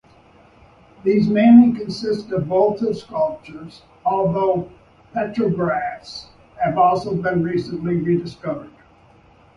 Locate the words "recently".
7.43-7.97